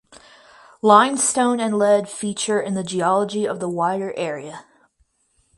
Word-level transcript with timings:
Limestone 0.81 1.59
and 1.59 1.77
lead 1.77 2.09
feature 2.09 2.59
in 2.59 2.73
the 2.73 2.81
geology 2.83 3.45
of 3.47 3.59
the 3.59 3.69
wider 3.69 4.15
area. 4.17 4.65